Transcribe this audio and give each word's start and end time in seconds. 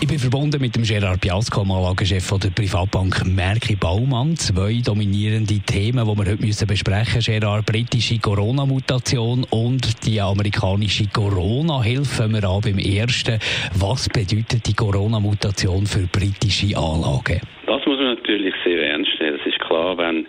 ich 0.00 0.06
bin 0.06 0.18
verbunden 0.18 0.60
mit 0.60 0.76
dem 0.76 0.84
Gerard 0.84 1.20
Piasco, 1.20 1.62
Anlagechef 1.62 2.30
der 2.38 2.50
Privatbank 2.50 3.26
Merki 3.26 3.74
Baumann. 3.74 4.36
Zwei 4.36 4.80
dominierende 4.84 5.58
Themen, 5.58 6.06
die 6.06 6.16
wir 6.16 6.30
heute 6.30 6.66
besprechen 6.66 7.16
müssen. 7.16 7.40
Gerard, 7.40 7.66
britische 7.66 8.18
Corona-Mutation 8.18 9.44
und 9.50 10.06
die 10.06 10.20
amerikanische 10.20 11.08
Corona-Hilfe. 11.12 12.22
Fangen 12.22 12.40
wir 12.40 12.48
an 12.48 12.60
beim 12.60 12.78
ersten. 12.78 13.40
Was 13.74 14.08
bedeutet 14.08 14.66
die 14.66 14.74
Corona-Mutation 14.74 15.84
für 15.86 16.06
britische 16.06 16.76
Anlagen? 16.76 17.40
Das 17.66 17.84
muss 17.84 17.98
man 17.98 18.14
natürlich 18.14 18.54
sehr 18.64 18.80
ernst 18.90 19.10
nehmen. 19.20 19.38
Es 19.40 19.46
ist 19.46 19.58
klar, 19.60 19.98
wenn 19.98 20.26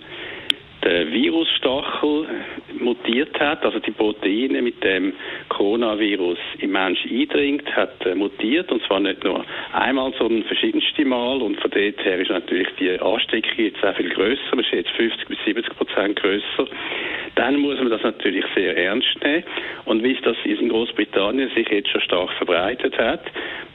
der 0.83 1.11
Virusstachel 1.11 2.25
mutiert 2.89 3.39
hat, 3.39 3.63
also 3.63 3.79
die 3.79 3.91
Proteine 3.91 4.61
mit 4.61 4.83
dem 4.83 5.13
Coronavirus 5.49 6.39
im 6.59 6.71
Mensch 6.71 7.05
eindringt, 7.05 7.65
hat 7.75 8.03
äh, 8.05 8.15
mutiert 8.15 8.71
und 8.71 8.81
zwar 8.83 8.99
nicht 8.99 9.23
nur 9.23 9.45
einmal, 9.73 10.11
sondern 10.17 10.43
verschiedenste 10.43 11.05
Mal. 11.05 11.41
Und 11.41 11.59
von 11.61 11.69
dort 11.69 12.03
her 12.03 12.19
ist 12.19 12.31
natürlich 12.31 12.67
die 12.79 12.99
Ansteckung 12.99 13.53
jetzt 13.57 13.81
sehr 13.81 13.93
viel 13.93 14.09
größer, 14.09 14.55
man 14.55 14.65
ist 14.65 14.71
jetzt 14.71 14.89
50 14.91 15.27
bis 15.27 15.37
70 15.45 15.77
Prozent 15.77 16.15
größer. 16.19 16.67
Dann 17.35 17.57
muss 17.57 17.77
man 17.77 17.89
das 17.89 18.01
natürlich 18.03 18.45
sehr 18.55 18.75
ernst 18.75 19.15
nehmen. 19.23 19.43
Und 19.85 20.03
wie 20.03 20.13
es 20.13 20.21
das 20.23 20.35
in 20.43 20.69
Großbritannien 20.69 21.49
sich 21.55 21.69
jetzt 21.69 21.89
schon 21.89 22.01
stark 22.01 22.31
verbreitet 22.33 22.97
hat, 22.97 23.21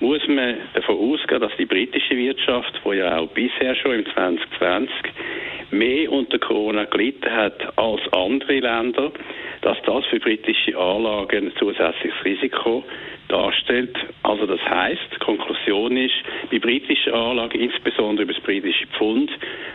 muss 0.01 0.27
man 0.27 0.57
davon 0.75 0.97
ausgehen, 0.99 1.41
dass 1.41 1.57
die 1.57 1.67
britische 1.67 2.17
Wirtschaft, 2.17 2.81
wo 2.83 2.93
ja 2.93 3.19
auch 3.19 3.29
bisher 3.29 3.75
schon 3.77 4.01
im 4.01 4.07
2020 4.07 4.91
mehr 5.79 6.11
unter 6.11 6.39
Corona 6.39 6.85
gelitten 6.85 7.31
hat 7.31 7.79
als 7.79 8.01
andere 8.13 8.61
Länder, 8.61 9.13
dass 9.63 9.77
das 9.85 10.05
für 10.07 10.21
britische 10.21 10.77
Anlagen 10.77 11.47
ein 11.47 11.53
zusätzliches 11.59 12.25
Risiko 12.25 12.85
darstellt. 13.29 13.97
Also 14.23 14.47
das 14.47 14.61
heißt, 14.61 15.01
die 15.15 15.19
Konklusion 15.19 15.97
ist, 15.97 16.15
bei 16.51 16.59
britischen 16.59 17.13
Anlagen, 17.13 17.61
insbesondere 17.61 18.25
über 18.25 18.35
das 18.35 18.43
britische 18.43 18.87
Pfund, 18.89 19.31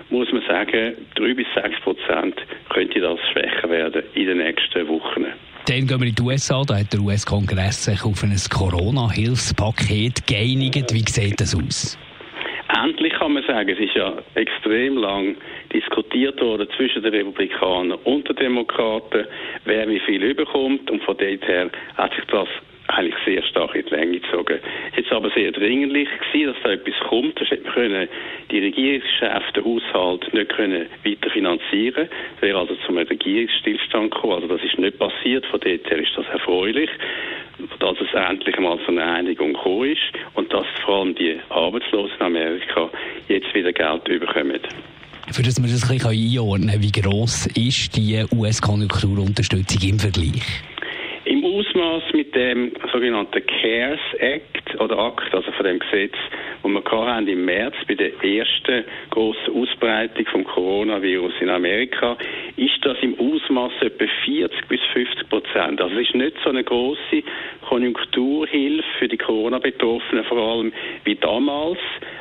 muss 0.10 0.32
man 0.32 0.44
sagen, 0.48 0.96
3 1.16 1.34
bis 1.34 1.48
6 1.56 1.80
Prozent 1.82 2.36
könnte 2.70 3.00
das 3.00 3.20
schwächer 3.32 3.70
werden 3.70 4.04
in 4.14 4.28
den 4.28 4.38
nächsten 4.38 4.88
Wochen. 4.88 5.26
Dann 5.66 5.86
gehen 5.86 6.00
wir 6.00 6.08
in 6.08 6.16
die 6.16 6.22
USA. 6.22 6.64
Da 6.66 6.80
hat 6.80 6.94
der 6.94 7.02
US-Kongress 7.02 7.86
sich 7.86 8.04
auf 8.04 8.24
ein 8.24 8.36
Corona-Hilfspaket 8.50 10.26
geeinigt. 10.26 10.94
Wie 10.94 11.04
sieht 11.08 11.40
das 11.40 11.56
aus? 11.56 11.98
Endlich 12.84 13.14
kann 13.14 13.34
man 13.34 13.44
sagen, 13.46 13.70
es 13.70 13.80
ist 13.80 13.96
ja 13.96 14.14
extrem 14.36 14.98
lang 14.98 15.36
diskutiert 15.74 16.42
worden 16.42 16.68
zwischen 16.76 17.04
den 17.04 17.14
Republikanern 17.14 18.00
und 18.04 18.28
den 18.28 18.36
Demokraten, 18.36 19.26
wer 19.66 19.88
wie 19.90 20.00
viel 20.00 20.24
überkommt. 20.24 20.90
Und 20.90 21.04
von 21.04 21.18
dort 21.18 21.48
her 21.48 21.70
hat 21.98 22.14
sich 22.16 22.26
das 22.26 22.48
eigentlich 22.88 23.16
sehr 23.24 23.44
stark 23.44 23.76
in 23.76 23.86
die 23.86 23.96
Länge 23.96 24.20
gezogen. 24.20 24.60
Ist 24.96 25.12
aber 25.12 25.30
sehr 25.32 25.52
dringlich 25.52 26.10
gewesen, 26.32 26.54
dass 26.54 26.64
da 26.64 26.72
etwas 26.72 27.00
kommt. 27.08 27.40
Das 27.40 27.50
hätte 27.52 27.64
man 27.66 27.74
können 27.74 28.10
die 28.50 28.60
Regierungsgeschäfte, 28.60 29.62
den 29.62 29.66
Haushalt 29.66 30.34
nicht 30.34 30.50
können 30.50 30.88
weiter 31.06 31.30
finanzieren. 31.30 32.10
Es 32.36 32.42
wäre 32.42 32.58
also 32.58 32.76
zum 32.88 32.98
Regierungsstillstand 32.98 34.12
gekommen. 34.12 34.34
Also 34.34 34.48
das 34.48 34.64
ist 34.64 34.80
nicht 34.80 34.98
passiert. 34.98 35.46
Von 35.46 35.60
dort 35.60 35.90
her 35.90 36.00
ist 36.00 36.18
das 36.18 36.28
erfreulich 36.30 36.90
dass 37.80 37.98
es 38.00 38.14
endlich 38.14 38.58
mal 38.60 38.80
zu 38.86 38.92
einer 38.92 39.06
Einigung 39.06 39.54
gekommen 39.54 39.92
ist 39.92 40.02
und 40.36 40.52
dass 40.54 40.66
vor 40.86 41.00
allem 41.00 41.16
die 41.16 41.40
Arbeitslosen 41.50 42.16
in 42.20 42.26
Amerika 42.26 42.90
jetzt 43.28 43.54
wieder 43.54 43.74
Geld 43.74 44.04
bekommen. 44.06 44.62
Für 45.32 45.44
das 45.44 45.62
wir 45.62 45.70
das 45.70 45.84
ein 45.84 45.98
bisschen 45.98 46.10
einordnen 46.10 46.70
können, 46.70 46.82
wie 46.82 46.92
gross 46.92 47.46
ist 47.56 47.96
die 47.96 48.26
US-Konjunkturunterstützung 48.36 49.90
im 49.90 50.00
Vergleich? 50.00 50.42
Im 51.26 51.46
Ausmaß 51.46 52.14
mit 52.14 52.34
dem 52.34 52.72
sogenannten 52.92 53.46
CARES 53.46 54.00
Act 54.18 54.80
oder 54.80 54.98
Akt, 54.98 55.32
also 55.34 55.52
von 55.52 55.66
dem 55.66 55.78
Gesetz, 55.78 56.16
wo 56.64 56.70
wir 56.70 56.84
hatten 56.84 57.28
im 57.28 57.46
März 57.46 57.76
bei 57.88 57.94
der 57.94 58.12
ersten 58.24 58.86
grossen 59.12 59.54
Ausbreitung 59.56 60.26
vom 60.32 60.44
Coronavirus 60.46 61.34
in 61.42 61.50
Amerika, 61.50 62.18
ist 62.56 62.84
das 62.84 62.98
im 63.02 63.14
Ausmaß 63.20 63.74
etwa 63.82 64.06
40 64.26 64.68
bis 64.68 64.82
50 64.94 65.30
Prozent. 65.30 65.80
Also 65.80 65.96
es 65.96 66.08
ist 66.08 66.16
nicht 66.16 66.38
so 66.44 66.50
eine 66.50 66.64
große 66.64 67.22
Konjunkturhilfe 67.68 68.88
für 68.98 69.08
die 69.08 69.18
Corona-Betroffenen, 69.18 70.24
vor 70.24 70.40
allem 70.40 70.74
wie 71.04 71.16
damals. 71.16 71.80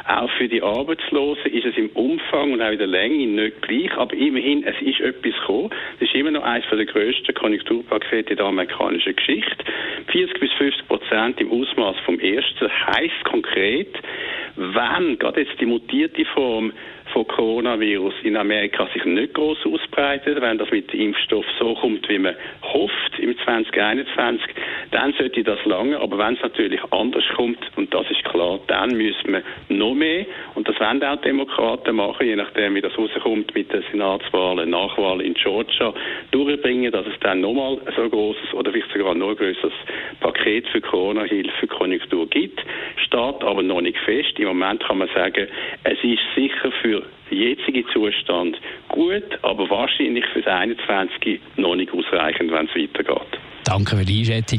Auch 0.08 0.30
für 0.38 0.48
die 0.48 0.62
Arbeitslosen 0.62 1.52
ist 1.52 1.66
es 1.66 1.76
im 1.76 1.90
Umfang 1.90 2.52
und 2.52 2.62
auch 2.62 2.70
in 2.70 2.78
der 2.78 2.86
Länge 2.86 3.26
nicht 3.26 3.60
gleich, 3.60 3.92
aber 3.98 4.14
immerhin, 4.14 4.64
es 4.64 4.80
ist 4.80 5.00
etwas 5.00 5.38
gekommen. 5.38 5.68
Es 5.96 6.08
ist 6.08 6.14
immer 6.14 6.30
noch 6.30 6.44
eines 6.44 6.64
der 6.70 6.86
grössten 6.86 7.34
Konjunkturpakete 7.34 8.34
der 8.34 8.46
amerikanischen 8.46 9.14
Geschichte. 9.14 9.64
40 10.10 10.40
bis 10.40 10.50
50 10.52 10.88
Prozent 10.88 11.40
im 11.42 11.52
Ausmaß 11.52 11.96
vom 12.06 12.18
ersten 12.20 12.70
heißt 12.70 13.24
konkret, 13.24 13.98
wenn 14.56 15.18
gerade 15.18 15.42
jetzt 15.42 15.60
die 15.60 15.66
mutierte 15.66 16.24
Form 16.24 16.72
von 17.12 17.26
Coronavirus 17.26 18.14
in 18.22 18.36
Amerika 18.36 18.88
sich 18.94 19.04
nicht 19.04 19.34
groß 19.34 19.58
ausbreitet, 19.66 20.40
wenn 20.40 20.58
das 20.58 20.70
mit 20.70 20.92
dem 20.92 21.00
Impfstoff 21.00 21.44
so 21.58 21.74
kommt, 21.74 22.08
wie 22.08 22.18
man 22.18 22.34
hofft 22.62 23.18
im 23.18 23.36
2021, 23.44 24.42
dann 24.90 25.12
sollte 25.14 25.42
das 25.44 25.64
lange. 25.64 25.98
Aber 26.00 26.18
wenn 26.18 26.34
es 26.34 26.42
natürlich 26.42 26.80
anders 26.90 27.24
kommt, 27.36 27.58
und 27.76 27.92
das 27.92 28.10
ist 28.10 28.24
klar, 28.24 28.60
dann 28.66 28.90
müssen 28.96 29.32
wir 29.32 29.42
noch 29.68 29.94
mehr, 29.94 30.26
und 30.54 30.68
das 30.68 30.78
werden 30.80 31.02
auch 31.04 31.20
Demokraten 31.20 31.96
machen, 31.96 32.26
je 32.26 32.36
nachdem, 32.36 32.74
wie 32.74 32.80
das 32.80 32.96
rauskommt 32.96 33.54
mit 33.54 33.72
den 33.72 33.82
Senatswahlen, 33.90 34.70
Nachwahlen 34.70 35.20
in 35.20 35.34
Georgia, 35.34 35.92
durchbringen, 36.30 36.92
dass 36.92 37.06
es 37.06 37.18
dann 37.20 37.40
nochmal 37.40 37.78
so 37.94 38.02
ein 38.02 38.10
großes 38.10 38.54
oder 38.54 38.72
vielleicht 38.72 38.92
sogar 38.92 39.14
noch 39.14 39.36
größeres 39.36 39.72
Paket 40.20 40.66
für 40.68 40.80
Corona-Hilfe, 40.80 41.52
für 41.60 41.66
Konjunktur 41.66 42.28
gibt. 42.28 42.60
Steht 43.06 43.42
aber 43.42 43.62
noch 43.62 43.80
nicht 43.80 43.98
fest. 43.98 44.38
Im 44.38 44.48
Moment 44.48 44.82
kann 44.84 44.98
man 44.98 45.08
sagen, 45.14 45.48
es 45.84 45.98
ist 46.02 46.20
sicher 46.34 46.72
für 46.82 47.02
den 47.30 47.38
jetzigen 47.38 47.84
Zustand 47.92 48.58
gut, 48.88 49.24
aber 49.42 49.68
wahrscheinlich 49.70 50.24
für 50.32 50.42
das 50.42 50.52
21 50.52 51.40
noch 51.56 51.74
nicht 51.74 51.92
ausreichend, 51.92 52.50
wenn 52.50 52.66
es 52.66 52.74
weitergeht. 52.74 53.38
Danke 53.64 53.96
für 53.96 54.04
die 54.04 54.20
Einschätzung, 54.20 54.58